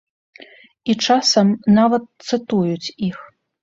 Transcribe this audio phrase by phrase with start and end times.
[0.93, 1.47] І часам
[1.79, 3.17] нават цытуюць іх.